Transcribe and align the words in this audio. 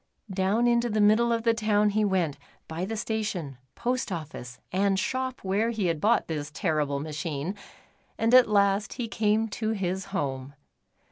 Down 0.33 0.65
into 0.65 0.89
the 0.89 0.99
middle 0.99 1.31
of 1.31 1.43
the 1.43 1.53
town 1.53 1.91
he 1.91 2.03
went, 2.03 2.39
by 2.67 2.85
the 2.85 2.97
station, 2.97 3.59
post 3.75 4.11
office, 4.11 4.57
and 4.71 4.97
shop 4.97 5.43
where 5.43 5.69
he 5.69 5.85
had 5.85 6.01
bought 6.01 6.27
this 6.27 6.49
terrible 6.51 6.99
machine, 6.99 7.53
and 8.17 8.33
at 8.33 8.49
last 8.49 8.93
he 8.93 9.07
came 9.07 9.47
to 9.49 9.73
his 9.73 10.05
home. 10.05 10.55